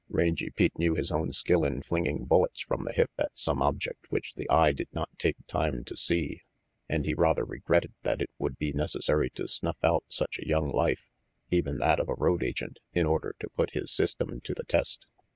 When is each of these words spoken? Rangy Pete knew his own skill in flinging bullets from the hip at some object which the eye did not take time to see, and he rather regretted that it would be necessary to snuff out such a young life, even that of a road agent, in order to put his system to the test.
Rangy 0.09 0.49
Pete 0.49 0.79
knew 0.79 0.95
his 0.95 1.11
own 1.11 1.31
skill 1.31 1.63
in 1.63 1.83
flinging 1.83 2.25
bullets 2.25 2.61
from 2.61 2.85
the 2.85 2.91
hip 2.91 3.11
at 3.19 3.33
some 3.37 3.61
object 3.61 4.07
which 4.09 4.33
the 4.33 4.49
eye 4.49 4.71
did 4.71 4.87
not 4.91 5.09
take 5.19 5.35
time 5.45 5.83
to 5.83 5.95
see, 5.95 6.41
and 6.89 7.05
he 7.05 7.13
rather 7.13 7.45
regretted 7.45 7.93
that 8.01 8.19
it 8.19 8.31
would 8.39 8.57
be 8.57 8.73
necessary 8.73 9.29
to 9.35 9.47
snuff 9.47 9.77
out 9.83 10.05
such 10.09 10.39
a 10.39 10.47
young 10.47 10.71
life, 10.71 11.11
even 11.51 11.77
that 11.77 11.99
of 11.99 12.09
a 12.09 12.15
road 12.15 12.41
agent, 12.41 12.79
in 12.93 13.05
order 13.05 13.35
to 13.41 13.49
put 13.49 13.75
his 13.75 13.91
system 13.91 14.41
to 14.43 14.55
the 14.55 14.63
test. 14.65 15.05